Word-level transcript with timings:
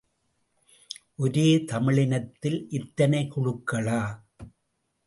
ஒரே 1.15 1.63
தமிழினத்தில் 1.63 2.69
இத்தனைக் 2.69 3.37
குழுக்களா? 3.37 4.19